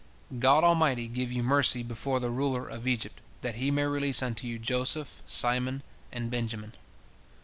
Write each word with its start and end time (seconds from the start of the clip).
God 0.39 0.63
Almighty 0.63 1.05
give 1.07 1.31
you 1.31 1.43
mercy 1.43 1.83
before 1.83 2.19
the 2.19 2.31
ruler 2.31 2.67
of 2.67 2.87
Egypt, 2.87 3.21
that 3.43 3.53
he 3.61 3.69
may 3.69 3.83
release 3.85 4.23
unto 4.23 4.47
you 4.47 4.57
Joseph, 4.57 5.21
Simon, 5.27 5.83
and 6.11 6.31
Benjamin." 6.31 6.73